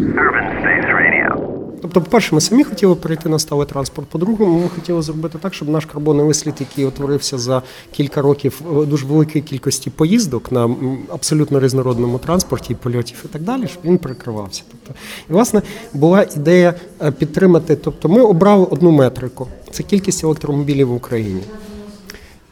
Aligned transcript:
Urban 0.00 0.46
Space 0.60 0.88
Radio. 0.88 1.60
Тобто, 1.82 2.00
по-перше, 2.00 2.34
ми 2.34 2.40
самі 2.40 2.64
хотіли 2.64 2.94
перейти 2.94 3.28
на 3.28 3.38
сталий 3.38 3.66
транспорт. 3.66 4.08
По-друге, 4.08 4.46
ми 4.46 4.68
хотіли 4.68 5.02
зробити 5.02 5.38
так, 5.38 5.54
щоб 5.54 5.68
наш 5.68 5.84
карбонний 5.84 6.26
вислід, 6.26 6.54
який 6.60 6.84
утворився 6.84 7.38
за 7.38 7.62
кілька 7.92 8.22
років 8.22 8.60
е, 8.82 8.86
дуже 8.86 9.06
великої 9.06 9.42
кількості 9.42 9.90
поїздок 9.90 10.52
на 10.52 10.70
абсолютно 11.12 11.60
різнородному 11.60 12.18
транспорті, 12.18 12.76
польотів 12.82 13.24
і 13.24 13.28
так 13.28 13.42
далі, 13.42 13.66
щоб 13.68 13.84
він 13.84 13.98
перекривався. 13.98 14.62
Тобто, 14.70 15.00
і 15.30 15.32
власне 15.32 15.62
була 15.92 16.26
ідея 16.36 16.74
е, 17.02 17.10
підтримати. 17.10 17.76
Тобто, 17.76 18.08
ми 18.08 18.20
обрали 18.20 18.66
одну 18.70 18.90
метрику: 18.90 19.46
це 19.70 19.82
кількість 19.82 20.24
електромобілів 20.24 20.88
в 20.88 20.94
Україні. 20.94 21.42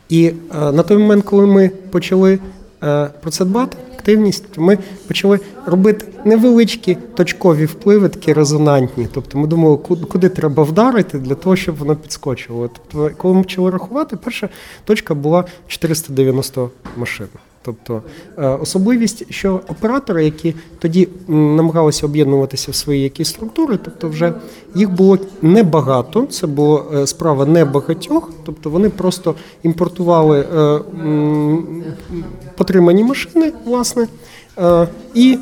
І 0.08 0.26
е, 0.26 0.72
на 0.72 0.82
той 0.82 0.98
момент, 0.98 1.24
коли 1.24 1.46
ми 1.46 1.70
почали 1.90 2.38
про 3.20 3.30
це 3.30 3.44
дбати, 3.44 3.76
активність, 4.08 4.44
ми 4.56 4.78
почали 5.08 5.40
робити 5.66 6.06
невеличкі 6.24 6.94
точкові 7.14 7.64
впливи, 7.64 8.08
такі 8.08 8.32
резонантні. 8.32 9.08
Тобто 9.14 9.38
ми 9.38 9.46
думали, 9.46 9.76
куди 10.08 10.28
треба 10.28 10.62
вдарити 10.62 11.18
для 11.18 11.34
того, 11.34 11.56
щоб 11.56 11.76
воно 11.76 11.96
підскочило. 11.96 12.68
Тобто, 12.68 13.16
коли 13.16 13.34
ми 13.34 13.42
почали 13.42 13.70
рахувати, 13.70 14.16
перша 14.16 14.48
точка 14.84 15.14
була 15.14 15.44
490 15.66 16.70
машин. 16.96 17.26
Тобто 17.68 18.02
е, 18.38 18.46
особливість, 18.46 19.32
що 19.32 19.60
оператори, 19.68 20.24
які 20.24 20.54
тоді 20.78 21.08
намагалися 21.28 22.06
об'єднуватися 22.06 22.70
в 22.70 22.74
свої 22.74 23.02
якісь 23.02 23.28
структури, 23.28 23.78
тобто 23.84 24.08
вже 24.08 24.32
їх 24.74 24.90
було 24.90 25.18
небагато, 25.42 26.26
це 26.26 26.46
була 26.46 26.82
е, 26.94 27.06
справа 27.06 27.46
небагатьох, 27.46 28.30
тобто 28.46 28.70
вони 28.70 28.88
просто 28.88 29.34
імпортували 29.62 30.40
е, 30.40 30.80
потримані 32.56 33.04
машини, 33.04 33.52
власне, 33.64 34.06
і 35.14 35.38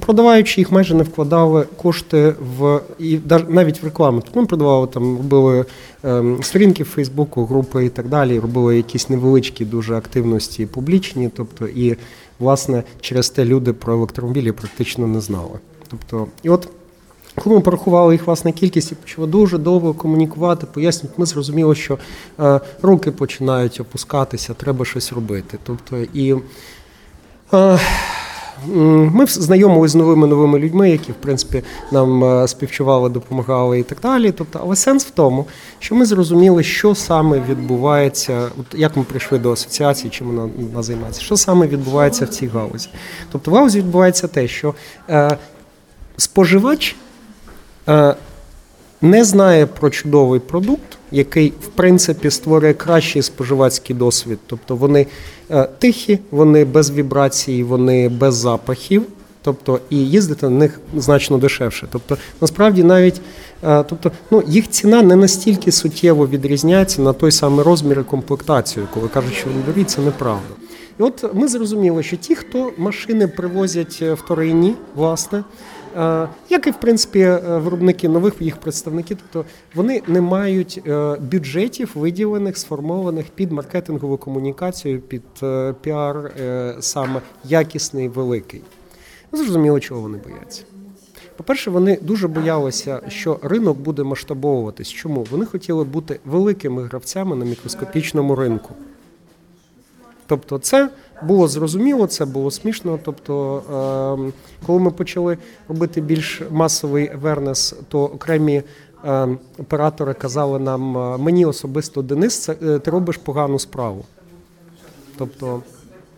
продаваючи 0.00 0.60
їх, 0.60 0.72
майже 0.72 0.94
не 0.94 1.02
вкладали 1.02 1.66
кошти 1.76 2.34
в 2.58 2.80
і 2.98 3.18
навіть 3.48 3.82
в 3.82 3.84
рекламу. 3.84 4.20
Тобто 4.24 4.40
ми 4.40 4.46
продавали 4.46 4.86
там, 4.86 5.16
робили 5.16 5.64
ем, 6.02 6.38
сторінки 6.42 6.82
в 6.82 6.86
Фейсбуку, 6.86 7.44
групи 7.44 7.84
і 7.84 7.88
так 7.88 8.08
далі. 8.08 8.40
Робили 8.40 8.76
якісь 8.76 9.10
невеличкі 9.10 9.64
дуже 9.64 9.96
активності 9.96 10.66
публічні. 10.66 11.30
Тобто, 11.36 11.66
і 11.66 11.96
власне 12.38 12.82
через 13.00 13.30
те 13.30 13.44
люди 13.44 13.72
про 13.72 13.94
електромобілі 13.94 14.52
практично 14.52 15.06
не 15.06 15.20
знали. 15.20 15.58
Тобто, 15.88 16.26
і 16.42 16.48
от. 16.48 16.68
Коли 17.42 17.56
ми 17.56 17.62
порахували 17.62 18.14
їх 18.14 18.26
власне 18.26 18.52
кількість 18.52 18.92
і 18.92 18.94
почали 18.94 19.26
дуже 19.26 19.58
довго 19.58 19.94
комунікувати, 19.94 20.66
пояснювати, 20.66 21.14
ми 21.20 21.26
зрозуміли, 21.26 21.74
що 21.74 21.98
е, 22.40 22.60
руки 22.82 23.10
починають 23.10 23.80
опускатися, 23.80 24.54
треба 24.54 24.84
щось 24.84 25.12
робити. 25.12 25.58
Тобто, 25.62 25.96
і 26.14 26.34
е, 27.54 27.78
ми 29.12 29.26
знайомилися 29.26 29.92
з 29.92 29.94
новими 29.94 30.26
новими 30.26 30.58
людьми, 30.58 30.90
які 30.90 31.12
в 31.12 31.14
принципі 31.14 31.62
нам 31.90 32.24
е, 32.24 32.48
співчували, 32.48 33.08
допомагали 33.08 33.78
і 33.78 33.82
так 33.82 33.98
далі. 34.02 34.32
Тобто, 34.32 34.60
але 34.62 34.76
сенс 34.76 35.06
в 35.06 35.10
тому, 35.10 35.46
що 35.78 35.94
ми 35.94 36.06
зрозуміли, 36.06 36.62
що 36.62 36.94
саме 36.94 37.42
відбувається, 37.48 38.48
от 38.60 38.78
як 38.78 38.96
ми 38.96 39.02
прийшли 39.02 39.38
до 39.38 39.52
асоціації, 39.52 40.10
чим 40.10 40.26
вона, 40.26 40.48
вона 40.72 40.82
займається, 40.82 41.20
що 41.20 41.36
саме 41.36 41.66
відбувається 41.66 42.24
в 42.24 42.28
цій 42.28 42.46
галузі. 42.46 42.88
Тобто, 43.32 43.50
в 43.50 43.54
галузі 43.54 43.78
відбувається 43.78 44.28
те, 44.28 44.48
що 44.48 44.74
е, 45.08 45.38
споживач 46.16 46.96
е, 47.88 48.14
не 49.04 49.24
знає 49.24 49.66
про 49.66 49.90
чудовий 49.90 50.40
продукт, 50.40 50.98
який 51.10 51.52
в 51.60 51.66
принципі 51.66 52.30
створює 52.30 52.74
кращий 52.74 53.22
споживацький 53.22 53.96
досвід. 53.96 54.38
Тобто 54.46 54.76
вони 54.76 55.06
е, 55.50 55.68
тихі, 55.78 56.18
вони 56.30 56.64
без 56.64 56.90
вібрацій, 56.90 57.62
вони 57.62 58.08
без 58.08 58.34
запахів. 58.34 59.02
Тобто 59.42 59.80
і 59.90 59.96
їздити 59.96 60.48
на 60.48 60.56
них 60.56 60.80
значно 60.96 61.38
дешевше. 61.38 61.88
Тобто, 61.92 62.16
насправді 62.40 62.84
навіть 62.84 63.20
е, 63.64 63.84
тобто, 63.88 64.10
ну, 64.30 64.42
їх 64.46 64.70
ціна 64.70 65.02
не 65.02 65.16
настільки 65.16 65.72
суттєво 65.72 66.26
відрізняється 66.26 67.02
на 67.02 67.12
той 67.12 67.32
самий 67.32 67.64
розмір 67.64 68.00
і 68.00 68.10
комплектацію, 68.10 68.88
коли 68.94 69.08
кажуть, 69.08 69.34
що 69.34 69.46
вони 69.50 69.62
дорогі, 69.66 69.84
це 69.84 70.00
неправда. 70.00 70.54
І 71.00 71.02
от 71.02 71.34
ми 71.34 71.48
зрозуміли, 71.48 72.02
що 72.02 72.16
ті, 72.16 72.34
хто 72.34 72.72
машини 72.76 73.28
привозять 73.28 73.98
е, 74.02 74.14
вторинні, 74.14 74.74
власне, 74.96 75.44
як 76.48 76.66
і 76.66 76.70
в 76.70 76.80
принципі 76.80 77.20
е, 77.20 77.38
виробники 77.38 78.08
нових 78.08 78.34
їх 78.40 78.56
представники, 78.56 79.14
тобто 79.14 79.50
вони 79.74 80.02
не 80.06 80.20
мають 80.20 80.82
е, 80.86 81.16
бюджетів 81.20 81.90
виділених, 81.94 82.58
сформованих 82.58 83.26
під 83.26 83.52
маркетингову 83.52 84.16
комунікацію, 84.16 85.00
під 85.00 85.22
е, 85.42 85.74
піар 85.80 86.16
е, 86.16 86.76
саме 86.80 87.20
якісний, 87.44 88.08
великий. 88.08 88.62
Ми 89.32 89.38
зрозуміли, 89.38 89.80
чого 89.80 90.00
вони 90.00 90.18
бояться. 90.18 90.62
По-перше, 91.36 91.70
вони 91.70 91.98
дуже 92.02 92.28
боялися, 92.28 93.00
що 93.08 93.38
ринок 93.42 93.78
буде 93.78 94.02
масштабовуватись. 94.02 94.88
Чому? 94.88 95.26
Вони 95.30 95.46
хотіли 95.46 95.84
бути 95.84 96.20
великими 96.24 96.82
гравцями 96.82 97.36
на 97.36 97.44
мікроскопічному 97.44 98.34
ринку. 98.34 98.74
Тобто, 100.26 100.58
це 100.58 100.90
було 101.22 101.48
зрозуміло, 101.48 102.06
це 102.06 102.24
було 102.24 102.50
смішно. 102.50 102.98
Тобто, 103.04 103.62
ем, 104.18 104.32
коли 104.66 104.80
ми 104.80 104.90
почали 104.90 105.38
робити 105.68 106.00
більш 106.00 106.42
масовий 106.50 107.10
вернес, 107.14 107.74
то 107.88 108.04
окремі 108.04 108.62
ем, 109.04 109.38
оператори 109.58 110.14
казали 110.14 110.58
нам, 110.58 110.98
е, 110.98 111.18
мені 111.18 111.46
особисто 111.46 112.02
Денис, 112.02 112.38
це 112.38 112.56
е, 112.62 112.78
ти 112.78 112.90
робиш 112.90 113.16
погану 113.16 113.58
справу. 113.58 114.04
Тобто, 115.18 115.62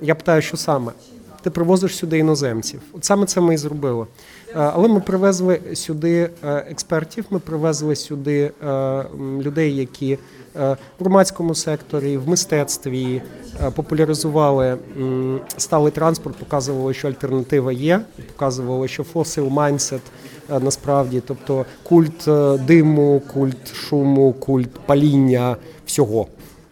я 0.00 0.14
питаю, 0.14 0.42
що 0.42 0.56
саме? 0.56 0.92
Ти 1.46 1.50
привозиш 1.50 1.96
сюди 1.96 2.18
іноземців. 2.18 2.80
От 2.92 3.04
саме 3.04 3.26
це 3.26 3.40
ми 3.40 3.54
і 3.54 3.56
зробили. 3.56 4.06
Е, 4.48 4.52
Але 4.54 4.88
ми 4.88 5.00
привезли 5.00 5.60
сюди 5.74 6.30
е, 6.44 6.64
експертів, 6.70 7.24
ми 7.30 7.38
привезли 7.38 7.96
сюди 7.96 8.50
е, 8.66 9.04
людей, 9.42 9.76
які 9.76 10.18
в 10.54 10.76
громадському 11.00 11.54
секторі, 11.54 12.16
в 12.16 12.28
мистецтві 12.28 13.22
популяризували 13.74 14.78
сталий 15.56 15.92
транспорт, 15.92 16.36
показували, 16.36 16.94
що 16.94 17.08
альтернатива 17.08 17.72
є, 17.72 18.00
показували, 18.32 18.88
що 18.88 19.04
фосил 19.04 19.48
майндсет 19.48 20.02
е, 20.50 20.60
насправді, 20.60 21.22
тобто 21.26 21.64
культ 21.82 22.28
диму, 22.66 23.22
культ 23.32 23.74
шуму, 23.74 24.32
культ 24.32 24.70
паління 24.86 25.56
всього. 25.86 26.26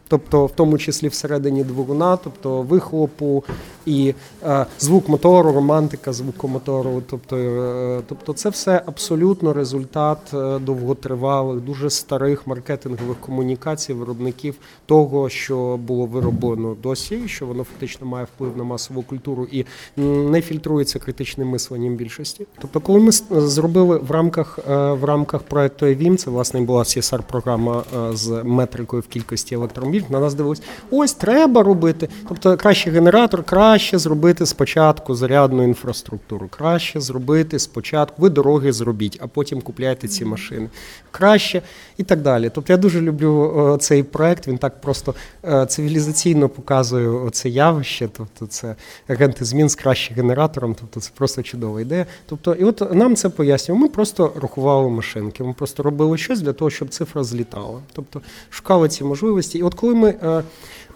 Тобто, 0.09 0.47
в 0.47 0.51
тому 0.51 0.79
числі 0.79 1.09
всередині 1.09 1.65
двигуна, 1.65 2.17
тобто 2.17 2.63
вихлопу 2.63 3.45
і 3.87 4.15
е, 4.43 4.67
звук 4.79 5.09
мотору, 5.09 5.53
романтика 5.53 6.13
звуку 6.13 6.49
мотору. 6.49 7.03
Тобто, 7.11 7.37
е, 7.37 8.03
тобто, 8.09 8.33
це 8.33 8.49
все 8.49 8.83
абсолютно 8.87 9.53
результат 9.53 10.19
е, 10.35 10.59
довготривалих, 10.59 11.61
дуже 11.61 11.91
старих 11.91 12.47
маркетингових 12.47 13.21
комунікацій 13.21 13.93
виробників 13.93 14.55
того, 14.87 15.29
що 15.29 15.77
було 15.77 16.07
вироблено 16.07 16.77
досі, 16.83 17.23
що 17.27 17.47
воно 17.47 17.65
фактично 17.65 18.07
має 18.07 18.25
вплив 18.25 18.57
на 18.57 18.65
масову 18.65 19.03
культуру 19.03 19.47
і 19.53 19.65
не 19.97 20.43
фільтрується 20.43 20.99
критичним 20.99 21.49
мисленням 21.49 21.95
більшості. 21.95 22.47
Тобто, 22.59 22.81
коли 22.81 23.01
ми 23.01 23.13
зробили 23.31 23.99
в 23.99 24.11
рамках 24.11 24.59
в 24.69 25.05
рамках 25.05 25.43
проекту 25.43 25.87
ЕВІМ, 25.87 26.17
це 26.17 26.31
власне 26.31 26.61
була 26.61 26.83
csr 26.83 27.23
програма 27.23 27.83
з 28.13 28.43
метрикою 28.45 29.03
в 29.03 29.07
кількості 29.07 29.55
електромобілів, 29.55 30.05
на 30.11 30.21
нас 30.21 30.35
дивились, 30.35 30.63
ось 30.91 31.13
треба 31.13 31.63
робити. 31.63 32.09
Тобто 32.29 32.57
кращий 32.57 32.93
генератор, 32.93 33.43
краще 33.43 33.74
зробити 33.79 34.47
спочатку 34.47 35.15
зарядну 35.15 35.63
інфраструктуру, 35.63 36.49
краще 36.49 37.01
зробити 37.01 37.59
спочатку, 37.59 38.23
ви 38.23 38.31
дороги 38.31 38.73
зробіть, 38.73 39.19
а 39.23 39.27
потім 39.27 39.61
купляйте 39.61 40.09
ці 40.09 40.25
машини. 40.25 40.69
Краще 41.11 41.63
і 41.97 42.03
так 42.03 42.23
далі. 42.23 42.51
Тобто 42.55 42.73
я 42.73 42.77
дуже 42.77 43.01
люблю 43.01 43.55
е, 43.75 43.79
цей 43.79 44.03
проект. 44.03 44.49
Він 44.49 44.59
так 44.59 44.81
просто 44.81 45.15
е, 45.45 45.67
цивілізаційно 45.67 46.49
показує 46.49 47.31
це 47.31 47.49
явище. 47.49 48.09
Тобто, 48.17 48.47
це 48.47 48.75
агенти 49.09 49.45
змін 49.45 49.69
з 49.69 49.75
кращим 49.75 50.17
генератором. 50.17 50.77
Тобто, 50.81 51.01
це 51.01 51.11
просто 51.15 51.43
чудова 51.43 51.81
ідея. 51.81 52.07
Тобто, 52.27 52.55
і 52.55 52.65
от 52.65 52.95
нам 52.95 53.17
це 53.17 53.29
пояснював. 53.29 53.83
Ми 53.83 53.89
просто 53.89 54.33
рахували 54.43 54.89
машинки. 54.89 55.45
Ми 55.45 55.53
просто 55.53 55.83
робили 55.83 56.19
щось 56.19 56.41
для 56.41 56.53
того, 56.53 56.71
щоб 56.71 56.89
цифра 56.89 57.25
злітала. 57.25 57.81
Тобто 57.93 58.21
шукали 58.51 58.89
ці 58.89 59.05
можливості. 59.05 59.59
І 59.59 59.63
от 59.63 59.75
коли 59.75 59.95
ми 59.95 60.09
е, 60.09 60.43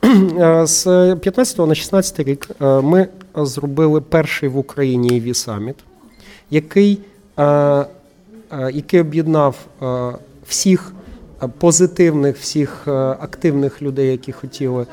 з 0.65 0.85
15 1.21 1.59
на 1.59 1.75
16 1.75 2.21
рік 2.21 2.50
е, 2.61 2.81
ми 2.81 3.09
зробили 3.37 4.00
перший 4.00 4.49
в 4.49 4.59
Україні 4.59 5.09
EV 5.21 5.29
Summit, 5.29 5.75
який, 6.50 7.00
е, 7.37 7.45
е, 7.45 7.87
який 8.73 9.00
об'єднав 9.00 9.56
е, 9.83 10.12
всіх 10.47 10.93
е, 11.43 11.49
позитивних, 11.59 12.37
всіх 12.39 12.85
е, 12.89 12.91
активних 12.91 13.83
людей, 13.83 14.11
які 14.11 14.33
хотіли 14.33 14.87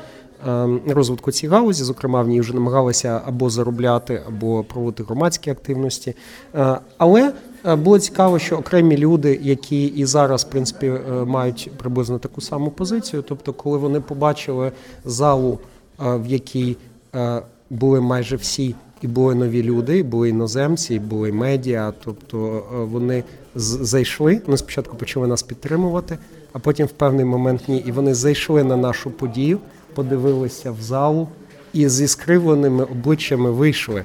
е, 0.48 0.68
розвитку 0.88 1.32
цієї 1.32 1.56
галузі. 1.56 1.84
Зокрема, 1.84 2.22
в 2.22 2.28
ній 2.28 2.40
вже 2.40 2.54
намагалися 2.54 3.20
або 3.26 3.50
заробляти, 3.50 4.22
або 4.28 4.64
проводити 4.64 5.02
громадські 5.02 5.50
активності. 5.50 6.14
Е, 6.54 6.78
Але 6.98 7.22
е, 7.22 7.32
було 7.74 7.98
цікаво, 7.98 8.38
що 8.38 8.56
окремі 8.56 8.96
люди, 8.96 9.40
які 9.42 9.84
і 9.84 10.04
зараз, 10.04 10.44
в 10.44 10.48
принципі, 10.48 10.86
е, 10.86 11.00
мають 11.24 11.70
приблизно 11.76 12.18
таку 12.18 12.40
саму 12.40 12.70
позицію, 12.70 13.24
тобто, 13.28 13.52
коли 13.52 13.78
вони 13.78 14.00
побачили 14.00 14.72
залу, 15.04 15.58
е, 16.00 16.16
в 16.16 16.26
якій 16.26 16.76
е, 17.14 17.42
були 17.70 18.00
майже 18.00 18.36
всі 18.36 18.74
І 19.02 19.06
були 19.06 19.34
нові 19.34 19.62
люди, 19.62 19.98
і 19.98 20.02
були 20.02 20.28
іноземці, 20.28 20.94
і 20.94 20.98
були 20.98 21.32
медіа. 21.32 21.92
Тобто 22.04 22.56
е, 22.56 22.84
вони 22.84 23.24
зайшли. 23.54 24.40
Вони 24.46 24.56
спочатку 24.56 24.96
почали 24.96 25.26
нас 25.26 25.42
підтримувати, 25.42 26.18
а 26.52 26.58
потім 26.58 26.86
в 26.86 26.90
певний 26.90 27.24
момент 27.24 27.68
ні. 27.68 27.78
І 27.86 27.92
вони 27.92 28.14
зайшли 28.14 28.64
на 28.64 28.76
нашу 28.76 29.10
подію, 29.10 29.58
подивилися 29.94 30.72
в 30.72 30.82
залу 30.82 31.28
і 31.72 31.88
зі 31.88 32.08
скривленими 32.08 32.84
обличчями 32.84 33.50
вийшли. 33.50 34.04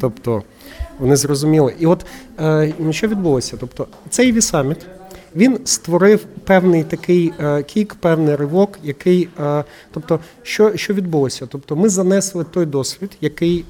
Тобто 0.00 0.42
вони 0.98 1.16
зрозуміли. 1.16 1.74
І 1.78 1.86
от 1.86 2.06
е, 2.40 2.72
ну, 2.78 2.92
що 2.92 3.08
відбулося? 3.08 3.56
Тобто, 3.60 3.86
цей 4.10 4.34
Summit, 4.34 4.76
він 5.36 5.58
створив 5.64 6.24
певний 6.44 6.84
такий 6.84 7.32
е, 7.40 7.62
кік, 7.62 7.94
певний 7.94 8.36
ривок, 8.36 8.78
який, 8.82 9.28
е, 9.40 9.64
тобто, 9.92 10.20
що, 10.42 10.76
що 10.76 10.94
відбулося? 10.94 11.46
Тобто, 11.46 11.76
ми 11.76 11.88
занесли 11.88 12.44
той 12.44 12.66
досвід, 12.66 13.10
який 13.20 13.64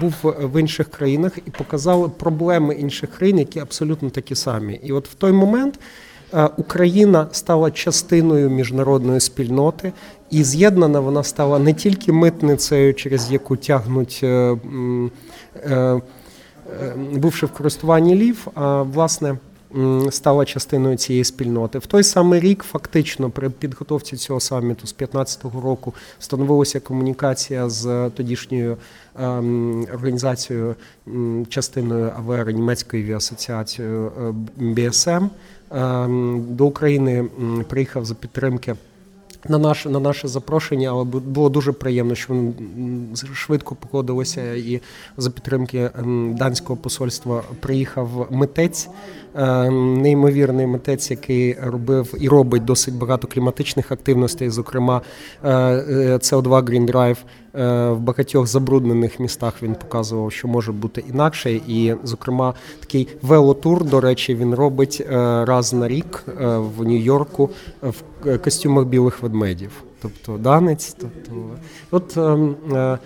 був 0.00 0.14
в 0.22 0.60
інших 0.60 0.88
країнах, 0.88 1.38
і 1.46 1.50
показали 1.50 2.08
проблеми 2.08 2.74
інших 2.74 3.10
країн, 3.10 3.38
які 3.38 3.58
абсолютно 3.58 4.10
такі 4.10 4.34
самі. 4.34 4.80
І 4.82 4.92
от 4.92 5.08
в 5.08 5.14
той 5.14 5.32
момент. 5.32 5.78
Україна 6.56 7.26
стала 7.32 7.70
частиною 7.70 8.50
міжнародної 8.50 9.20
спільноти, 9.20 9.92
і 10.30 10.44
з'єднана 10.44 11.00
вона 11.00 11.22
стала 11.22 11.58
не 11.58 11.74
тільки 11.74 12.12
митницею, 12.12 12.94
через 12.94 13.32
яку 13.32 13.56
тягнуть, 13.56 14.24
бувши 17.12 17.46
в 17.46 17.50
користуванні 17.50 18.14
лів, 18.14 18.46
власне 18.82 19.36
стала 20.10 20.44
частиною 20.44 20.96
цієї 20.96 21.24
спільноти. 21.24 21.78
В 21.78 21.86
той 21.86 22.02
самий 22.02 22.40
рік, 22.40 22.62
фактично, 22.62 23.30
при 23.30 23.50
підготовці 23.50 24.16
цього 24.16 24.40
саміту 24.40 24.86
з 24.86 24.94
15-го 24.94 25.60
року 25.60 25.94
встановилася 26.18 26.80
комунікація 26.80 27.68
з 27.68 28.10
тодішньою 28.10 28.76
ем, 29.18 29.86
організацією, 29.94 30.74
частиною 31.48 32.12
АВР 32.16 32.52
німецької 32.52 33.02
авіасоціацією 33.02 34.06
е, 34.06 34.34
БСМ. 34.56 35.24
Ем, 35.70 36.46
До 36.50 36.66
України 36.66 37.24
приїхав 37.68 38.04
за 38.04 38.14
підтримки 38.14 38.74
на 39.48 39.58
наше 39.58 39.88
на 39.88 40.00
наше 40.00 40.28
запрошення, 40.28 40.88
але 40.90 41.04
бу- 41.04 41.20
було 41.20 41.48
дуже 41.48 41.72
приємно, 41.72 42.14
що 42.14 42.34
вони 42.34 42.52
швидко 43.34 43.74
погодилися. 43.74 44.54
І 44.54 44.80
за 45.16 45.30
підтримки 45.30 45.90
ем, 45.98 46.34
данського 46.38 46.76
посольства 46.76 47.42
приїхав 47.60 48.28
митець, 48.30 48.88
неймовірний 49.70 50.66
митець, 50.66 51.10
який 51.10 51.56
робив 51.62 52.14
і 52.20 52.28
робить 52.28 52.64
досить 52.64 52.94
багато 52.94 53.28
кліматичних 53.28 53.92
активностей. 53.92 54.50
Зокрема, 54.50 55.00
е, 55.44 55.50
е, 55.50 56.16
CO2 56.16 56.42
Green 56.42 56.90
Drive 56.92 57.16
е, 57.54 57.90
в 57.90 58.00
багатьох 58.00 58.46
забруднених 58.46 59.20
містах 59.20 59.62
він 59.62 59.74
показував, 59.74 60.32
що 60.32 60.48
може 60.48 60.72
бути 60.72 61.04
інакше. 61.10 61.52
І, 61.52 61.94
зокрема, 62.04 62.54
такий 62.80 63.08
велотур, 63.22 63.84
до 63.84 64.00
речі, 64.00 64.34
він 64.34 64.54
робить 64.54 65.02
е, 65.10 65.14
раз 65.44 65.72
на 65.72 65.88
рік 65.88 66.24
е, 66.28 66.32
в 66.56 66.84
Нью-Йорку 66.84 67.50
в 67.82 67.94
е, 68.26 68.38
костюмах 68.38 68.84
білих 68.84 69.22
ведмедів. 69.22 69.70
Тобто 70.02 70.38
данець, 70.38 70.96
тобто 71.00 71.32
от 71.90 72.16
ем, 72.16 72.56
е, 72.72 72.98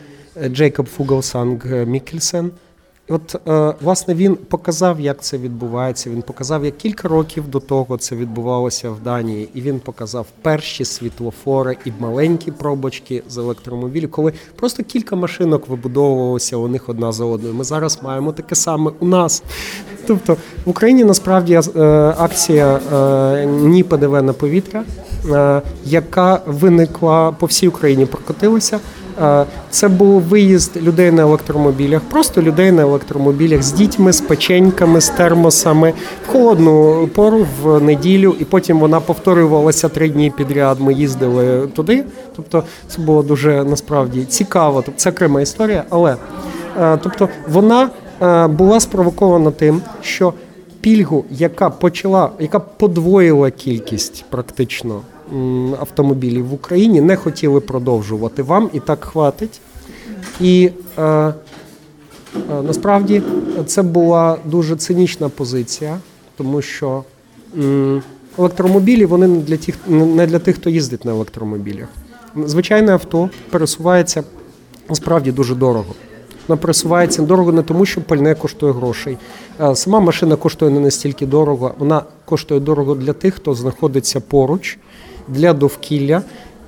Джейкоб 0.49 0.87
Фугалсанг 0.87 1.87
Мікельсен. 1.87 2.51
І 3.09 3.13
От, 3.13 3.49
е, 3.49 3.75
власне, 3.83 4.15
він 4.15 4.37
показав, 4.37 5.01
як 5.01 5.23
це 5.23 5.39
відбувається. 5.39 6.11
Він 6.11 6.23
показав, 6.23 6.65
як 6.65 6.77
кілька 6.77 7.09
років 7.09 7.49
до 7.49 7.61
того 7.61 7.97
це 7.97 8.17
відбувалося 8.17 8.91
в 8.91 9.01
Данії, 9.01 9.49
і 9.55 9.61
він 9.61 9.81
показав 9.81 10.27
перші 10.43 10.85
світлофори 10.85 11.77
і 11.85 11.93
маленькі 12.01 12.51
пробочки 12.51 13.23
з 13.29 13.39
електромобілів, 13.39 14.11
коли 14.11 14.33
просто 14.57 14.83
кілька 14.83 15.17
машинок 15.17 15.69
вибудовувалося 15.69 16.57
у 16.57 16.69
них 16.69 16.89
одна 16.89 17.13
за 17.13 17.25
одною. 17.25 17.55
Ми 17.55 17.65
зараз 17.65 17.99
маємо 18.03 18.33
таке 18.33 18.55
саме 18.55 18.91
у 19.01 19.07
нас. 19.07 19.43
Тобто 20.07 20.37
в 20.65 20.71
Україні 20.71 21.05
насправді 21.05 21.55
е, 21.55 21.81
акція 22.19 22.81
е, 22.93 23.47
Ні 23.47 23.83
ПДВ 23.83 24.23
на 24.23 24.33
повітря, 24.33 24.85
яка 25.85 26.41
виникла 26.47 27.33
по 27.33 27.47
всій 27.47 27.69
Україні, 27.69 28.07
прокотилася. 28.07 28.81
Це 29.71 29.89
був 29.89 30.23
виїзд 30.23 30.77
людей 30.77 31.11
на 31.11 31.23
електромобілях, 31.23 32.01
просто 32.01 32.43
людей 32.43 32.73
на 32.73 32.83
електромобілях 32.83 33.63
з 33.63 33.73
дітьми, 33.73 34.13
з 34.13 34.21
печеньками, 34.21 35.01
з 35.01 35.09
термосами 35.09 35.93
в 36.29 36.33
холодну 36.33 37.09
пору 37.15 37.47
в 37.63 37.81
неділю, 37.81 38.37
і 38.41 38.45
потім 38.45 38.79
вона 38.81 39.01
повторювалася 39.01 39.89
три 39.89 40.09
дні 40.09 40.33
підряд. 40.37 40.81
Ми 40.81 40.95
їздили 40.95 41.67
туди. 41.67 42.05
Тобто 42.37 42.65
це 42.89 43.03
було 43.03 43.23
дуже 43.23 43.65
насправді 43.65 44.25
цікаво. 44.25 44.83
Тобто 44.87 45.01
це 45.01 45.11
окрема 45.11 45.41
історія, 45.41 45.85
але 45.91 46.17
е, 46.81 46.99
тобто 47.03 47.29
вона 47.49 47.91
е, 48.23 48.47
була 48.47 48.81
спровокована 48.81 49.51
тим, 49.51 49.83
що 50.03 50.35
пільгу, 50.81 51.25
яка 51.31 51.71
почала, 51.71 52.31
яка 52.39 52.59
подвоїла 52.59 53.51
кількість 53.51 54.25
практично 54.31 55.01
автомобілів 55.81 56.47
в 56.47 56.55
Україні, 56.55 57.01
не 57.01 57.17
хотіли 57.17 57.61
продовжувати. 57.61 58.43
Вам 58.43 58.71
і 58.73 58.81
так 58.81 59.05
хватить. 59.05 59.61
І 60.41 60.71
е, 60.99 61.03
е, 61.03 61.33
насправді 62.67 63.23
це 63.67 63.83
була 63.83 64.39
дуже 64.45 64.77
цинічна 64.77 65.29
позиція, 65.29 65.99
тому 66.37 66.63
що 66.63 67.05
м, 67.59 68.03
електромобілі 68.39 69.05
вони 69.05 69.27
не 69.27 69.39
для 69.41 69.57
тих, 69.57 69.75
не 69.89 70.27
для 70.27 70.39
тих, 70.39 70.57
хто 70.57 70.71
їздить 70.71 71.05
на 71.05 71.13
електромобілях. 71.13 71.89
Звичайне 72.47 72.93
авто 72.93 73.31
пересувається 73.51 74.23
насправді 74.89 75.33
дуже 75.33 75.55
дорого. 75.55 75.95
Вона 76.49 76.61
пересувається 76.61 77.23
дорого 77.23 77.53
не 77.53 77.63
тому, 77.63 77.87
що 77.87 78.01
пальне 78.01 78.35
коштує 78.35 78.73
грошей. 78.73 79.19
Е, 79.61 79.77
Сама 79.77 80.01
машина 80.01 80.37
коштує 80.37 80.71
не 80.71 80.81
настільки 80.81 81.27
дорого, 81.27 81.75
вона 81.79 82.03
коштує 82.25 82.61
дорого 82.61 82.95
для 82.95 83.13
тих, 83.13 83.35
хто 83.35 83.55
знаходиться 83.55 84.21
поруч, 84.21 84.79
для 85.29 85.53
довкілля. 85.53 86.23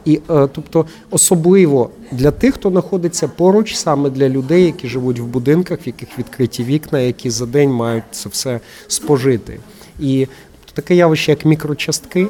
І 0.04 0.20
е, 0.30 0.48
тобто 0.52 0.86
особливо 1.10 1.90
для 2.12 2.30
тих, 2.30 2.54
хто 2.54 2.70
знаходиться 2.70 3.28
поруч, 3.28 3.74
саме 3.74 4.10
для 4.10 4.28
людей, 4.28 4.64
які 4.64 4.88
живуть 4.88 5.18
в 5.18 5.24
будинках, 5.24 5.78
в 5.78 5.86
яких 5.86 6.18
відкриті 6.18 6.64
вікна, 6.64 7.00
які 7.00 7.30
за 7.30 7.46
день 7.46 7.70
мають 7.70 8.04
це 8.10 8.28
все 8.28 8.60
спожити. 8.88 9.58
І 10.00 10.26
таке 10.74 10.94
явище, 10.94 11.32
як 11.32 11.44
мікрочастки, 11.44 12.26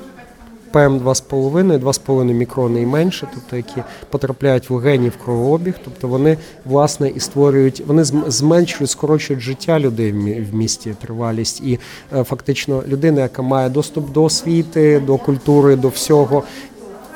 ПМ 0.75 0.79
2,5, 0.79 1.79
2,5 1.79 2.25
мікрони 2.25 2.83
і 2.83 2.87
менше, 2.87 3.29
тобто 3.35 3.57
які 3.57 3.83
потрапляють 4.11 4.71
в 4.71 4.73
легені 4.73 5.09
в 5.09 5.17
кровообіг, 5.25 5.75
тобто 5.85 6.09
вони 6.09 6.37
власне 6.65 7.09
і 7.09 7.21
створюють, 7.21 7.83
вони 7.87 8.05
зменшують, 8.05 8.91
скорочують 8.91 9.43
життя 9.43 9.81
людей 9.81 10.13
в 10.53 10.55
місті, 10.55 10.95
тривалість. 11.03 11.61
І 11.61 11.79
е, 12.17 12.25
фактично 12.25 12.83
людина, 12.89 13.21
яка 13.21 13.43
має 13.43 13.69
доступ 13.69 14.13
до 14.13 14.23
освіти, 14.23 15.01
до 15.01 15.17
культури, 15.17 15.77
до 15.77 15.89
всього, 15.89 16.43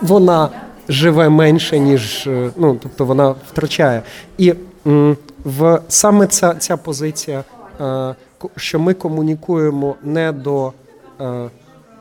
вона 0.02 0.48
живе 0.88 1.28
менше, 1.28 1.78
ніж 1.78 2.26
е, 2.26 2.50
ну, 2.56 2.78
тобто 2.82 3.04
вона 3.04 3.34
втрачає. 3.52 4.02
І 4.38 4.54
в 5.44 5.80
саме 5.88 6.26
ця, 6.26 6.54
ця 6.54 6.76
позиція, 6.76 7.44
е, 7.80 8.14
що 8.56 8.78
ми 8.78 8.94
комунікуємо 8.94 9.94
не 10.02 10.32
до. 10.32 10.72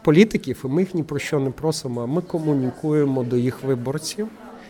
Політиків, 0.07 0.61
і 0.65 0.67
ми 0.67 0.81
їх 0.81 0.95
ні 0.95 1.03
про 1.03 1.19
що 1.19 1.39
не 1.39 1.49
просимо. 1.49 2.07
Ми 2.07 2.21
комунікуємо 2.21 3.23
до 3.23 3.37
їх 3.37 3.63
виборців, 3.63 4.27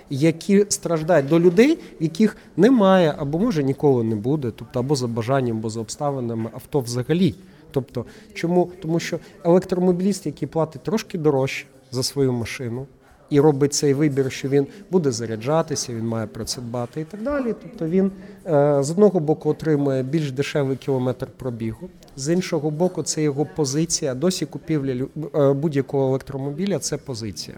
які 0.09 0.65
страждають 0.69 1.27
до 1.27 1.39
людей, 1.39 1.79
яких 1.99 2.37
немає 2.55 3.15
або 3.17 3.39
може 3.39 3.63
ніколи 3.63 4.03
не 4.03 4.15
буде, 4.15 4.51
тобто 4.55 4.79
або 4.79 4.95
за 4.95 5.07
бажанням, 5.07 5.57
або 5.57 5.69
за 5.69 5.79
обставинами 5.79 6.49
авто 6.53 6.79
взагалі. 6.79 7.35
Тобто, 7.71 8.05
чому? 8.33 8.71
Тому 8.81 8.99
що 8.99 9.19
електромобіліст, 9.43 10.25
який 10.25 10.47
платить 10.47 10.83
трошки 10.83 11.17
дорожче 11.17 11.65
за 11.91 12.03
свою 12.03 12.33
машину. 12.33 12.87
І 13.29 13.39
робить 13.39 13.73
цей 13.73 13.93
вибір, 13.93 14.31
що 14.31 14.49
він 14.49 14.67
буде 14.91 15.11
заряджатися, 15.11 15.93
він 15.93 16.07
має 16.07 16.27
про 16.27 16.45
це 16.45 16.61
дбати 16.61 17.01
і 17.01 17.03
так 17.03 17.23
далі. 17.23 17.55
Тобто 17.61 17.87
він 17.87 18.11
е, 18.45 18.83
з 18.83 18.91
одного 18.91 19.19
боку 19.19 19.49
отримує 19.49 20.03
більш 20.03 20.31
дешевий 20.31 20.77
кілометр 20.77 21.27
пробігу, 21.37 21.89
з 22.15 22.33
іншого 22.33 22.71
боку, 22.71 23.03
це 23.03 23.23
його 23.23 23.47
позиція. 23.55 24.15
Досі 24.15 24.45
купівля 24.45 25.05
е, 25.35 25.53
будь-якого 25.53 26.07
електромобіля 26.07 26.79
це 26.79 26.97
позиція. 26.97 27.57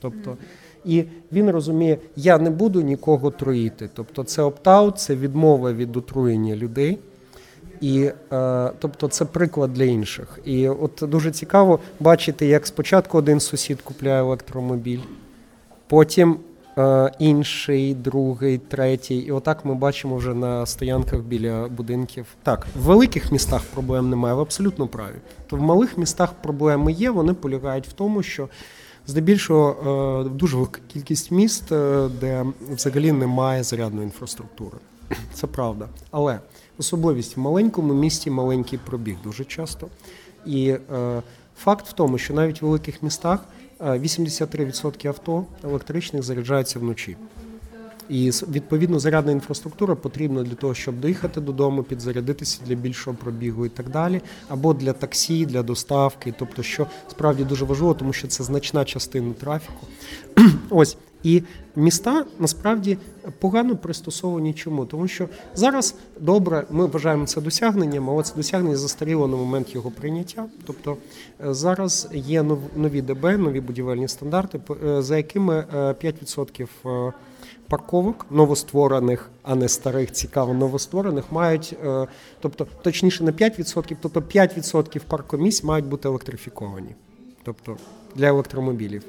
Тобто, 0.00 0.36
і 0.84 1.04
він 1.32 1.50
розуміє, 1.50 1.98
я 2.16 2.38
не 2.38 2.50
буду 2.50 2.80
нікого 2.80 3.30
труїти. 3.30 3.90
Тобто, 3.94 4.24
це 4.24 4.42
опт-аут, 4.42 4.92
це 4.92 5.16
відмова 5.16 5.72
від 5.72 5.96
отруєння 5.96 6.56
людей. 6.56 6.98
І 7.80 8.10
е, 8.32 8.70
тобто 8.78 9.08
це 9.08 9.24
приклад 9.24 9.72
для 9.72 9.84
інших. 9.84 10.38
І 10.44 10.68
от 10.68 11.02
дуже 11.02 11.30
цікаво 11.30 11.78
бачити, 12.00 12.46
як 12.46 12.66
спочатку 12.66 13.18
один 13.18 13.40
сусід 13.40 13.82
купляє 13.82 14.20
електромобіль, 14.20 15.00
потім 15.86 16.36
е, 16.78 17.12
інший, 17.18 17.94
другий, 17.94 18.58
третій. 18.58 19.18
І 19.18 19.30
отак 19.30 19.64
ми 19.64 19.74
бачимо 19.74 20.16
вже 20.16 20.34
на 20.34 20.66
стоянках 20.66 21.20
біля 21.20 21.68
будинків. 21.68 22.26
Так, 22.42 22.66
в 22.76 22.82
великих 22.82 23.32
містах 23.32 23.62
проблем 23.62 24.10
немає, 24.10 24.34
ви 24.34 24.42
абсолютно 24.42 24.86
праві. 24.86 25.16
То 25.46 25.56
в 25.56 25.60
малих 25.60 25.98
містах 25.98 26.32
проблеми 26.32 26.92
є. 26.92 27.10
Вони 27.10 27.34
полягають 27.34 27.88
в 27.88 27.92
тому, 27.92 28.22
що 28.22 28.48
здебільшого 29.06 30.24
е, 30.26 30.28
дуже 30.28 30.56
велика 30.56 30.80
кількість 30.88 31.30
міст, 31.30 31.68
де 32.20 32.46
взагалі 32.70 33.12
немає 33.12 33.62
зарядної 33.62 34.04
інфраструктури. 34.04 34.76
Це 35.34 35.46
правда. 35.46 35.88
Але 36.10 36.38
особливість 36.78 37.36
в 37.36 37.40
маленькому 37.40 37.94
місті 37.94 38.30
маленький 38.30 38.78
пробіг 38.78 39.16
дуже 39.24 39.44
часто. 39.44 39.86
І 40.46 40.68
е, 40.68 41.22
факт 41.58 41.88
в 41.88 41.92
тому, 41.92 42.18
що 42.18 42.34
навіть 42.34 42.62
в 42.62 42.64
великих 42.64 43.02
містах 43.02 43.44
е, 43.80 43.84
83% 43.84 45.08
авто 45.08 45.44
електричних 45.64 46.22
заряджаються 46.22 46.78
вночі. 46.78 47.16
І 48.08 48.30
відповідно 48.30 48.98
зарядна 48.98 49.32
інфраструктура 49.32 49.94
потрібна 49.94 50.42
для 50.42 50.54
того, 50.54 50.74
щоб 50.74 51.00
доїхати 51.00 51.40
додому, 51.40 51.82
підзарядитися 51.82 52.60
для 52.66 52.74
більшого 52.74 53.16
пробігу 53.16 53.66
і 53.66 53.68
так 53.68 53.88
далі, 53.88 54.20
або 54.48 54.74
для 54.74 54.92
таксі, 54.92 55.46
для 55.46 55.62
доставки. 55.62 56.34
Тобто, 56.38 56.62
що 56.62 56.86
справді 57.10 57.44
дуже 57.44 57.64
важливо, 57.64 57.94
тому 57.94 58.12
що 58.12 58.28
це 58.28 58.44
значна 58.44 58.84
частина 58.84 59.32
трафіку. 59.32 59.86
Ось 60.70 60.96
і 61.22 61.42
міста 61.76 62.24
насправді 62.38 62.98
погано 63.38 63.76
пристосовані. 63.76 64.54
Чому? 64.54 64.86
Тому 64.86 65.08
що 65.08 65.28
зараз 65.54 65.94
добре, 66.20 66.64
ми 66.70 66.86
вважаємо 66.86 67.26
це 67.26 67.40
досягненням, 67.40 68.10
але 68.10 68.22
це 68.22 68.34
досягнення 68.36 68.76
застаріло 68.76 69.28
на 69.28 69.36
момент 69.36 69.74
його 69.74 69.90
прийняття. 69.90 70.46
Тобто 70.66 70.96
е, 71.46 71.54
зараз 71.54 72.08
є 72.12 72.44
нові 72.76 73.02
ДБ, 73.02 73.38
нові 73.38 73.60
будівельні 73.60 74.08
стандарти, 74.08 74.60
е, 74.86 75.02
за 75.02 75.16
якими 75.16 75.64
е, 75.74 75.76
5% 75.76 76.68
е, 76.86 77.12
парковок 77.68 78.26
новостворених, 78.30 79.30
а 79.42 79.54
не 79.54 79.68
старих, 79.68 80.12
цікаво, 80.12 80.54
новостворених, 80.54 81.24
мають, 81.32 81.76
тобто, 82.40 82.66
точніше, 82.82 83.24
не 83.24 83.32
5%, 83.32 83.96
тобто 84.00 84.20
5% 84.20 85.00
паркомісць 85.08 85.64
мають 85.64 85.86
бути 85.86 86.08
електрифіковані, 86.08 86.94
тобто 87.42 87.76
для 88.14 88.26
електромобілів. 88.26 89.02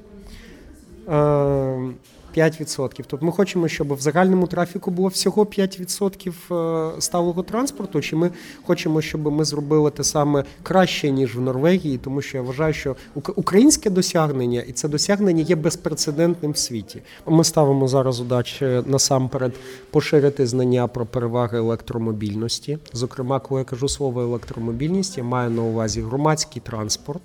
Е, 1.09 1.93
5%. 2.37 3.03
Тобто 3.07 3.25
ми 3.25 3.31
хочемо, 3.31 3.67
щоб 3.67 3.93
в 3.93 4.01
загальному 4.01 4.47
трафіку 4.47 4.91
було 4.91 5.07
всього 5.07 5.43
5% 5.43 6.97
е, 6.97 7.01
сталого 7.01 7.43
транспорту, 7.43 8.01
чи 8.01 8.15
ми 8.15 8.31
хочемо, 8.63 9.01
щоб 9.01 9.21
ми 9.21 9.45
зробили 9.45 9.91
те 9.91 10.03
саме 10.03 10.43
краще, 10.63 11.11
ніж 11.11 11.35
в 11.35 11.41
Норвегії, 11.41 11.97
тому 11.97 12.21
що 12.21 12.37
я 12.37 12.43
вважаю, 12.43 12.73
що 12.73 12.95
українське 13.35 13.89
досягнення, 13.89 14.61
і 14.61 14.71
це 14.71 14.87
досягнення 14.87 15.43
є 15.43 15.55
безпрецедентним 15.55 16.51
в 16.51 16.57
світі. 16.57 17.01
Ми 17.27 17.43
ставимо 17.43 17.87
зараз 17.87 18.15
задачі 18.15 18.81
насамперед 18.85 19.53
поширити 19.91 20.47
знання 20.47 20.87
про 20.87 21.05
переваги 21.05 21.57
електромобільності. 21.57 22.77
Зокрема, 22.93 23.39
коли 23.39 23.61
я 23.61 23.65
кажу 23.65 23.89
слово 23.89 24.21
електромобільність, 24.21 25.17
я 25.17 25.23
маю 25.23 25.49
на 25.49 25.61
увазі 25.61 26.01
громадський 26.01 26.61
транспорт. 26.65 27.21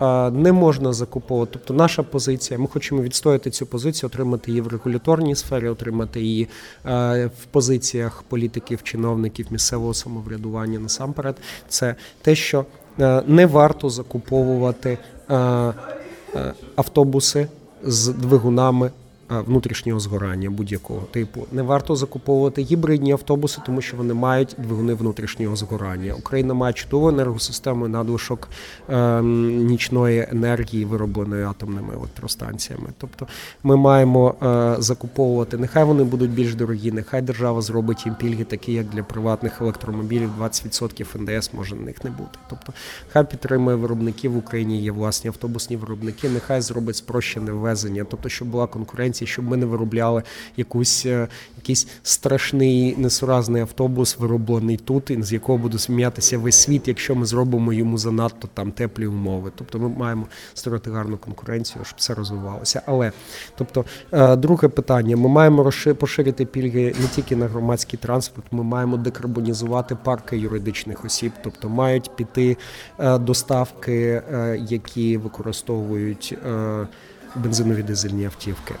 Е, 0.00 0.30
Не 0.30 0.52
можна 0.52 0.92
закуповувати. 0.92 1.50
Тобто, 1.52 1.74
наша 1.74 2.02
позиція. 2.02 2.60
Ми 2.60 2.66
хочемо 2.66 3.02
відстояти 3.02 3.50
цю 3.50 3.66
позицію, 3.66 4.08
отримати 4.08 4.50
її 4.50 4.60
в 4.60 4.68
регуляторній 4.68 5.34
сфері, 5.34 5.68
отримати 5.68 6.20
її 6.20 6.48
е, 6.86 7.26
в 7.26 7.44
позиціях 7.50 8.22
політиків, 8.22 8.82
чиновників 8.82 9.46
місцевого 9.50 9.94
самоврядування. 9.94 10.78
Насамперед, 10.78 11.36
це 11.68 11.94
те, 12.22 12.34
що 12.34 12.64
е, 13.00 13.22
не 13.26 13.46
варто 13.46 13.90
закуповувати 13.90 14.98
автобуси 16.76 17.48
з 17.84 18.08
двигунами. 18.08 18.90
Е, 19.30 19.40
Внутрішнього 19.40 20.00
згорання 20.00 20.50
будь-якого 20.50 21.00
типу 21.00 21.46
не 21.52 21.62
варто 21.62 21.96
закуповувати 21.96 22.62
гібридні 22.62 23.12
автобуси, 23.12 23.60
тому 23.66 23.80
що 23.80 23.96
вони 23.96 24.14
мають 24.14 24.54
двигуни 24.58 24.94
внутрішнього 24.94 25.56
згорання. 25.56 26.14
Україна 26.14 26.54
має 26.54 26.72
чудову 26.72 27.08
енергосистему 27.08 27.88
надлишок 27.88 28.48
е, 28.88 29.22
нічної 29.22 30.28
енергії, 30.30 30.84
виробленої 30.84 31.44
атомними 31.44 31.94
електростанціями. 31.94 32.88
Тобто 32.98 33.26
ми 33.62 33.76
маємо 33.76 34.34
е, 34.42 34.76
закуповувати. 34.78 35.58
Нехай 35.58 35.84
вони 35.84 36.04
будуть 36.04 36.30
більш 36.30 36.54
дорогі, 36.54 36.92
нехай 36.92 37.22
держава 37.22 37.60
зробить 37.60 38.06
їм 38.06 38.14
пільги, 38.14 38.44
такі 38.44 38.72
як 38.72 38.86
для 38.86 39.02
приватних 39.02 39.60
електромобілів. 39.60 40.30
20% 40.40 41.18
НДС 41.20 41.52
може 41.54 41.76
на 41.76 41.82
них 41.82 42.04
не 42.04 42.10
бути. 42.10 42.38
Тобто, 42.50 42.72
хай 43.12 43.24
підтримує 43.24 43.76
виробників 43.76 44.32
в 44.32 44.36
Україні. 44.36 44.82
Є 44.82 44.92
власні 44.92 45.28
автобусні 45.28 45.76
виробники. 45.76 46.28
Нехай 46.28 46.60
зробить 46.60 46.96
спрощене 46.96 47.52
ввезення, 47.52 48.06
тобто, 48.10 48.28
щоб 48.28 48.48
була 48.48 48.66
конкуренція, 48.66 49.19
щоб 49.26 49.44
ми 49.44 49.56
не 49.56 49.66
виробляли 49.66 50.22
якусь 50.56 51.06
е, 51.06 51.28
якийсь 51.56 51.88
страшний 52.02 52.96
несуразний 52.96 53.62
автобус, 53.62 54.18
вироблений 54.18 54.76
тут, 54.76 55.10
і 55.10 55.22
з 55.22 55.32
якого 55.32 55.58
буде 55.58 55.78
сміятися 55.78 56.38
весь 56.38 56.56
світ, 56.56 56.88
якщо 56.88 57.14
ми 57.14 57.26
зробимо 57.26 57.72
йому 57.72 57.98
занадто 57.98 58.48
там 58.54 58.72
теплі 58.72 59.06
умови. 59.06 59.52
Тобто, 59.54 59.78
ми 59.78 59.88
маємо 59.88 60.26
створити 60.54 60.90
гарну 60.90 61.16
конкуренцію, 61.16 61.84
щоб 61.84 62.00
це 62.00 62.14
розвивалося. 62.14 62.82
Але 62.86 63.12
тобто, 63.56 63.84
е, 64.12 64.36
друге 64.36 64.68
питання: 64.68 65.16
ми 65.16 65.28
маємо 65.28 65.70
поширити 65.98 66.44
пільги 66.44 66.94
не 67.00 67.06
тільки 67.06 67.36
на 67.36 67.46
громадський 67.46 67.98
транспорт, 68.02 68.46
ми 68.50 68.62
маємо 68.62 68.96
декарбонізувати 68.96 69.96
парки 70.04 70.38
юридичних 70.38 71.04
осіб, 71.04 71.32
тобто 71.44 71.68
мають 71.68 72.16
піти 72.16 72.56
е, 72.98 73.18
доставки, 73.18 74.22
які 74.68 75.16
використовують 75.16 76.38
бензинові 77.36 77.82
дизельні 77.82 78.24
автівки. 78.24 78.74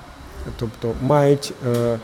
Тобто 0.58 0.92
мають 1.02 1.52
е, 1.66 1.98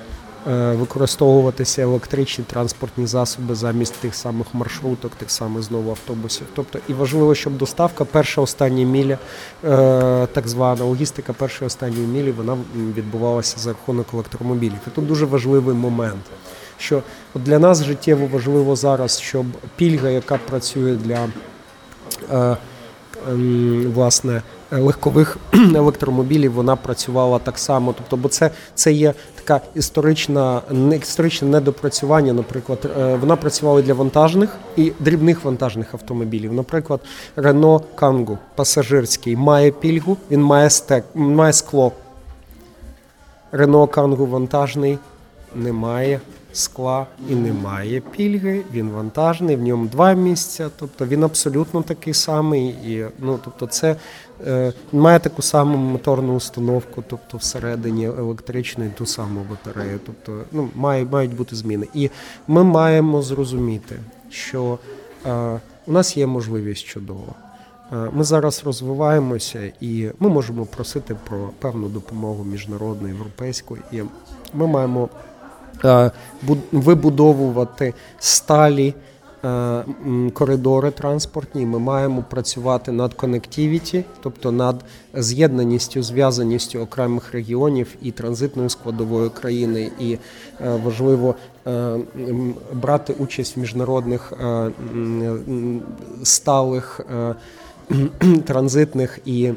е, 0.47 0.73
використовуватися 0.73 1.83
електричні 1.83 2.45
транспортні 2.45 3.07
засоби 3.07 3.55
замість 3.55 3.95
тих 3.95 4.15
самих 4.15 4.47
маршруток, 4.53 5.15
тих 5.15 5.31
самих 5.31 5.63
знову 5.63 5.91
автобусів. 5.91 6.47
Тобто, 6.55 6.79
і 6.89 6.93
важливо, 6.93 7.35
щоб 7.35 7.57
доставка 7.57 8.05
перша 8.05 8.41
остання 8.41 8.85
міля, 8.85 9.19
е, 9.65 10.27
так 10.33 10.49
звана 10.49 10.85
логістика 10.85 11.33
першої 11.33 11.67
останньої 11.67 12.07
мілі, 12.07 12.33
вона 12.33 12.57
відбувалася 12.97 13.59
за 13.59 13.71
рахунок 13.71 14.07
електромобілів. 14.15 14.79
І 14.87 14.91
тут 14.91 15.07
дуже 15.07 15.27
важливий 15.27 15.75
момент. 15.75 16.25
Що 16.79 17.03
для 17.35 17.59
нас 17.59 17.85
життєво 17.85 18.29
важливо 18.33 18.77
зараз, 18.77 19.21
щоб 19.21 19.47
пільга, 19.77 20.09
яка 20.09 20.39
працює 20.39 20.95
для 20.95 21.29
власне 23.95 24.43
легкових 24.71 25.37
електромобілів, 25.75 26.53
вона 26.53 26.77
працювала 26.77 27.39
так 27.39 27.59
само. 27.59 27.95
Тобто, 27.99 28.17
бо 28.17 28.29
це, 28.29 28.51
це 28.75 28.93
є 28.93 29.15
така 29.35 29.61
історична, 29.75 30.63
не- 30.71 30.97
історичне 30.97 31.49
недопрацювання. 31.49 32.33
Наприклад, 32.33 32.79
е, 32.99 33.15
вона 33.15 33.37
працювала 33.37 33.83
для 33.83 33.95
вантажних 33.95 34.57
і 34.77 34.93
дрібних 35.01 35.45
вантажних 35.45 35.95
автомобілів. 35.95 36.53
Наприклад, 36.53 37.01
Renault 37.37 37.83
Kangoo 37.97 38.39
пасажирський 38.55 39.37
має 39.37 39.71
пільгу, 39.71 40.17
він 40.31 40.43
має 40.43 40.71
стек, 40.71 41.05
має 41.15 41.53
скло. 41.53 41.93
Renault 43.53 43.89
Kangoo 43.89 44.29
вантажний 44.29 44.99
немає 45.55 46.21
скла 46.57 47.07
і 47.29 47.35
немає 47.35 48.01
пільги. 48.01 48.63
Він 48.73 48.91
вантажний, 48.91 49.57
в 49.57 49.63
ньому 49.63 49.87
два 49.87 50.13
місця. 50.13 50.71
Тобто 50.79 51.07
він 51.07 51.25
абсолютно 51.25 51.83
такий 51.83 52.15
самий. 52.15 52.69
І, 52.69 53.07
ну, 53.19 53.39
тобто 53.45 53.67
це 53.67 53.97
е, 54.47 54.73
має 54.93 55.19
таку 55.19 55.43
саму 55.43 55.77
моторну 55.77 56.35
установку, 56.35 57.05
тобто 57.09 57.37
всередині 57.37 58.05
електричної 58.07 58.91
ту 58.91 59.07
саму 59.07 59.47
батарею. 59.51 60.01
Тобто 60.07 60.45
ну, 60.53 60.69
має, 60.75 61.05
мають 61.05 61.37
бути 61.37 61.57
зміни. 61.57 61.87
І 61.95 62.11
ми 62.49 62.65
маємо 62.65 63.23
зрозуміти, 63.23 63.97
що 64.31 64.79
е, 65.27 65.61
у 65.87 65.93
нас 65.93 66.17
є 66.17 66.27
можливість 66.27 66.85
чудова. 66.85 67.35
Е, 67.93 68.11
Ми 68.13 68.25
зараз 68.25 68.63
розвиваємося 68.65 69.73
і 69.81 70.09
ми 70.19 70.29
можемо 70.29 70.67
просити 70.67 71.17
про 71.29 71.51
певну 71.59 71.89
допомогу 71.89 72.45
міжнародну, 72.45 73.09
європейську. 73.09 73.79
І 73.93 74.03
ми 74.55 74.67
маємо 74.67 75.09
вибудовувати 76.73 77.95
сталі 78.19 78.95
е, 79.45 79.85
коридори 80.33 80.91
транспортні. 80.91 81.67
Ми 81.67 81.79
маємо 81.79 82.25
працювати 82.31 82.93
над 82.93 83.15
коннективіті, 83.15 84.05
тобто 84.23 84.53
над 84.53 84.85
з'єднаністю, 85.15 86.03
зв'язаністю 86.03 86.81
окремих 86.81 87.33
регіонів 87.33 87.89
і 88.03 88.11
транзитною 88.11 88.69
складовою 88.69 89.31
країни. 89.31 89.91
І 90.01 90.13
е, 90.13 90.19
важливо 90.85 91.35
е, 91.67 91.99
брати 92.73 93.15
участь 93.19 93.57
в 93.57 93.61
міжнародних 93.61 94.33
е, 94.33 94.71
сталих. 96.23 97.01
транзитних 98.45 99.19
і 99.25 99.53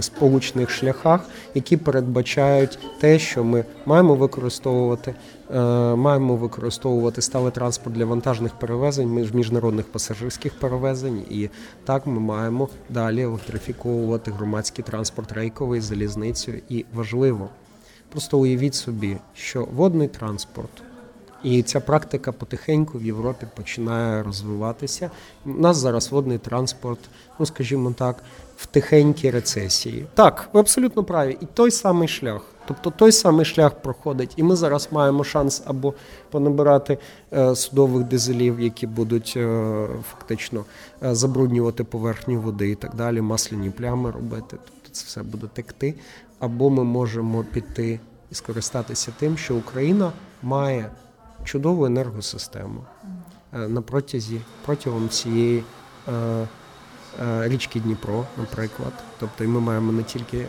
сполучних 0.00 0.70
шляхах, 0.70 1.20
які 1.54 1.76
передбачають 1.76 2.78
те, 3.00 3.18
що 3.18 3.44
ми 3.44 3.64
маємо 3.86 4.14
використовувати, 4.14 5.14
е, 5.54 5.60
маємо 5.94 6.36
використовувати 6.36 7.22
сталий 7.22 7.52
транспорт 7.52 7.96
для 7.96 8.04
вантажних 8.04 8.54
перевезень, 8.54 9.08
між- 9.08 9.34
міжнародних 9.34 9.86
пасажирських 9.86 10.54
перевезень, 10.54 11.22
і 11.30 11.48
так 11.84 12.06
ми 12.06 12.20
маємо 12.20 12.68
далі 12.90 13.22
електрифіковувати 13.22 14.30
громадський 14.30 14.84
транспорт 14.84 15.32
рейковий, 15.32 15.80
залізницю. 15.80 16.52
І 16.68 16.84
важливо, 16.94 17.48
просто 18.08 18.38
уявіть 18.38 18.74
собі, 18.74 19.16
що 19.34 19.68
водний 19.74 20.08
транспорт. 20.08 20.82
І 21.42 21.62
ця 21.62 21.80
практика 21.80 22.32
потихеньку 22.32 22.98
в 22.98 23.04
Європі 23.04 23.46
починає 23.56 24.22
розвиватися. 24.22 25.10
У 25.46 25.50
нас 25.50 25.76
зараз 25.76 26.10
водний 26.10 26.38
транспорт, 26.38 26.98
ну 27.38 27.46
скажімо 27.46 27.94
так, 27.98 28.16
в 28.56 28.66
тихенькій 28.66 29.30
рецесії. 29.30 30.06
Так, 30.14 30.48
ви 30.52 30.60
абсолютно 30.60 31.04
праві. 31.04 31.38
І 31.40 31.46
той 31.54 31.70
самий 31.70 32.08
шлях. 32.08 32.40
Тобто 32.68 32.90
той 32.90 33.12
самий 33.12 33.44
шлях 33.44 33.74
проходить, 33.74 34.32
і 34.36 34.42
ми 34.42 34.56
зараз 34.56 34.88
маємо 34.90 35.24
шанс 35.24 35.62
або 35.66 35.94
понабирати 36.30 36.98
е, 37.32 37.54
судових 37.54 38.04
дизелів, 38.04 38.60
які 38.60 38.86
будуть 38.86 39.34
е, 39.36 39.88
фактично 40.10 40.64
е, 41.02 41.14
забруднювати 41.14 41.84
поверхню 41.84 42.40
води 42.40 42.70
і 42.70 42.74
так 42.74 42.94
далі, 42.94 43.20
масляні 43.20 43.70
плями 43.70 44.10
робити. 44.10 44.56
Тобто 44.64 44.88
це 44.92 45.04
все 45.06 45.22
буде 45.22 45.46
текти. 45.52 45.94
Або 46.38 46.70
ми 46.70 46.84
можемо 46.84 47.44
піти 47.52 48.00
і 48.30 48.34
скористатися 48.34 49.12
тим, 49.18 49.36
що 49.36 49.56
Україна 49.56 50.12
має 50.42 50.90
чудову 51.44 51.86
енергосистему 51.86 52.84
е, 53.54 53.68
на 53.68 53.82
протязі 53.82 54.40
протягом 54.66 55.08
цієї. 55.08 55.64
е, 56.08 56.12
е, 56.12 57.48
Річки 57.48 57.80
Дніпро, 57.80 58.24
наприклад, 58.38 58.92
тобто, 59.20 59.44
і 59.44 59.46
ми 59.46 59.60
маємо 59.60 59.92
не 59.92 60.02
тільки 60.02 60.46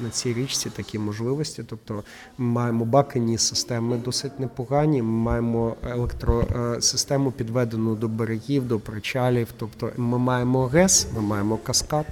на 0.00 0.10
цій 0.10 0.34
річці 0.34 0.70
такі 0.70 0.98
можливості. 0.98 1.64
Тобто, 1.68 2.02
ми 2.38 2.46
маємо 2.46 2.84
бакені 2.84 3.38
системи 3.38 3.96
досить 3.96 4.40
непогані. 4.40 5.02
Ми 5.02 5.08
маємо 5.10 5.76
електросистему 5.90 7.30
підведену 7.30 7.94
до 7.94 8.08
берегів, 8.08 8.68
до 8.68 8.78
причалів. 8.78 9.48
Тобто, 9.56 9.90
ми 9.96 10.18
маємо 10.18 10.66
ГЕС, 10.66 11.06
ми 11.14 11.20
маємо 11.20 11.56
каскад. 11.56 12.06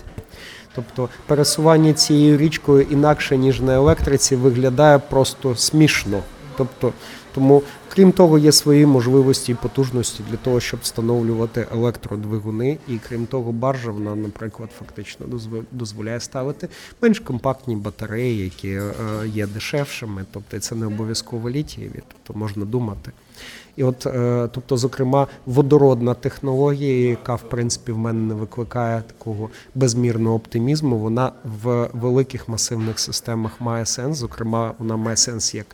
Тобто 0.74 1.08
пересування 1.26 1.92
цією 1.92 2.38
річкою 2.38 2.86
інакше 2.90 3.36
ніж 3.36 3.60
на 3.60 3.74
електриці 3.74 4.36
виглядає 4.36 4.98
просто 4.98 5.56
смішно. 5.56 6.22
Тобто, 6.56 6.92
тому, 7.34 7.62
крім 7.88 8.12
того, 8.12 8.38
є 8.38 8.52
свої 8.52 8.86
можливості 8.86 9.52
і 9.52 9.54
потужності 9.54 10.22
для 10.30 10.36
того, 10.36 10.60
щоб 10.60 10.80
встановлювати 10.82 11.66
електродвигуни. 11.72 12.78
І 12.88 12.98
крім 13.08 13.26
того, 13.26 13.52
баржа 13.52 13.90
вона, 13.90 14.14
наприклад, 14.14 14.70
фактично 14.78 15.26
дозволяє 15.72 16.20
ставити 16.20 16.68
менш 17.02 17.20
компактні 17.20 17.76
батареї, 17.76 18.44
які 18.44 18.68
е, 18.68 18.92
є 19.26 19.46
дешевшими. 19.46 20.24
Тобто 20.32 20.58
це 20.58 20.74
не 20.74 20.86
обов'язково 20.86 21.50
літієві, 21.50 22.02
тобто 22.08 22.38
можна 22.38 22.64
думати. 22.64 23.12
І 23.76 23.84
от, 23.84 24.06
е, 24.06 24.48
тобто, 24.52 24.76
зокрема, 24.76 25.26
водородна 25.46 26.14
технологія, 26.14 27.10
яка 27.10 27.34
в 27.34 27.42
принципі 27.42 27.92
в 27.92 27.98
мене 27.98 28.20
не 28.20 28.34
викликає 28.34 29.02
такого 29.06 29.50
безмірного 29.74 30.36
оптимізму, 30.36 30.98
вона 30.98 31.32
в 31.62 31.88
великих 31.92 32.48
масивних 32.48 32.98
системах 32.98 33.60
має 33.60 33.86
сенс. 33.86 34.18
Зокрема, 34.18 34.74
вона 34.78 34.96
має 34.96 35.16
сенс 35.16 35.54
як 35.54 35.66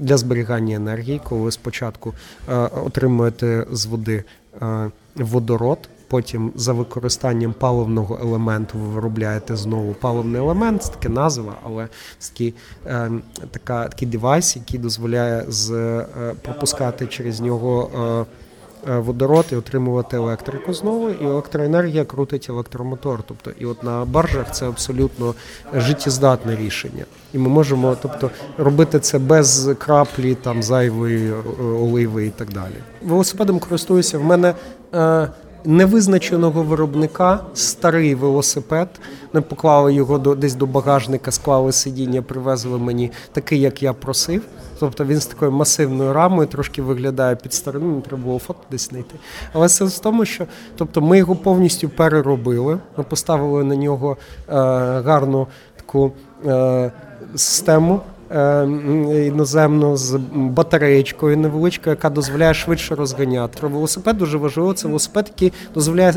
для 0.00 0.16
зберігання 0.16 0.75
енергії, 0.76 1.20
коли 1.24 1.40
ви 1.40 1.52
спочатку 1.52 2.14
е, 2.48 2.54
отримуєте 2.56 3.66
з 3.70 3.86
води 3.86 4.24
е, 4.62 4.90
водород. 5.16 5.88
Потім 6.08 6.52
за 6.54 6.72
використанням 6.72 7.52
паливного 7.52 8.18
елементу 8.22 8.78
ви 8.78 8.88
виробляєте 8.88 9.56
знову 9.56 9.92
паливний 9.92 10.40
елемент, 10.40 10.82
це 10.82 10.92
таке 10.92 11.08
назва, 11.08 11.54
але 11.64 11.88
це 12.18 12.32
такий, 12.32 12.54
е, 12.86 13.10
така, 13.50 13.88
такий 13.88 14.08
девайс, 14.08 14.56
який 14.56 14.80
дозволяє 14.80 15.44
з, 15.48 15.70
е, 15.70 16.06
пропускати 16.42 17.06
через 17.06 17.40
нього 17.40 17.90
е, 18.28 18.45
водород 18.86 19.46
і 19.52 19.56
отримувати 19.56 20.16
електрику 20.16 20.74
знову. 20.74 21.10
І 21.10 21.24
електроенергія 21.24 22.04
крутить 22.04 22.46
електромотор. 22.50 23.22
Тобто, 23.26 23.50
і 23.58 23.66
от 23.66 23.82
на 23.82 24.04
баржах 24.04 24.52
це 24.52 24.68
абсолютно 24.68 25.34
життєздатне 25.74 26.56
рішення. 26.56 27.04
І 27.32 27.38
ми 27.38 27.48
можемо 27.48 27.96
тобто, 28.02 28.30
робити 28.58 29.00
це 29.00 29.18
без 29.18 29.70
краплі 29.78 30.34
там, 30.34 30.62
зайвої 30.62 31.30
е, 31.30 31.34
оливи 31.62 32.26
і 32.26 32.30
так 32.30 32.52
далі. 32.52 32.74
Велосипедом 33.02 33.58
користуюся. 33.58 34.18
В 34.18 34.24
мене 34.24 34.54
е, 34.94 35.28
невизначеного 35.66 36.62
виробника 36.62 37.40
старий 37.54 38.14
велосипед. 38.14 38.88
Ми 39.32 39.40
поклали 39.40 39.94
його 39.94 40.18
до 40.18 40.34
десь 40.34 40.54
до 40.54 40.66
багажника, 40.66 41.30
склали 41.30 41.72
сидіння, 41.72 42.22
привезли 42.22 42.78
мені 42.78 43.10
такий, 43.32 43.60
як 43.60 43.82
я 43.82 43.92
просив. 43.92 44.42
Тобто 44.78 45.04
він 45.04 45.20
з 45.20 45.26
такою 45.26 45.52
масивною 45.52 46.12
рамою 46.12 46.48
трошки 46.48 46.82
виглядає 46.82 47.36
під 47.36 47.52
старим, 47.52 48.02
треба 48.02 48.22
було 48.22 48.38
фото 48.38 48.60
десь 48.70 48.88
знайти. 48.88 49.14
Але 49.52 49.68
сенс 49.68 49.96
в 49.96 49.98
тому, 49.98 50.24
що 50.24 50.44
тобто, 50.76 51.00
ми 51.00 51.18
його 51.18 51.36
повністю 51.36 51.88
переробили. 51.88 52.78
Ми 52.96 53.04
поставили 53.04 53.64
на 53.64 53.76
нього 53.76 54.16
е, 54.48 54.52
гарну 55.00 55.46
таку 55.76 56.12
е, 56.46 56.92
систему. 57.34 58.00
Е, 58.30 59.26
Іноземну 59.26 59.96
з 59.96 60.20
батареєчкою 60.34 61.36
невеличкою, 61.36 61.96
яка 61.96 62.10
дозволяє 62.10 62.54
швидше 62.54 62.94
розганяти. 62.94 63.58
Про 63.60 63.68
велосипед 63.68 64.18
дуже 64.18 64.38
важливо. 64.38 64.72
Це 64.72 64.86
велосипед, 64.88 65.32
який 65.34 65.52
дозволяє 65.74 66.14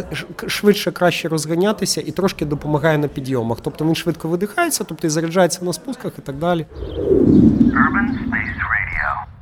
швидше 0.48 0.92
краще 0.92 1.28
розганятися 1.28 2.02
і 2.02 2.12
трошки 2.12 2.46
допомагає 2.46 2.98
на 2.98 3.08
підйомах. 3.08 3.58
Тобто 3.62 3.86
він 3.86 3.96
швидко 3.96 4.28
видихається, 4.28 4.84
тобто 4.84 5.08
і 5.08 5.10
заряджається 5.10 5.66
на 5.66 5.74
спусках 5.74 6.12
і 6.18 6.22
так 6.22 6.36
далі. 6.36 6.66
Urban 7.80 8.08
Space 8.20 8.58
Radio. 8.72 9.39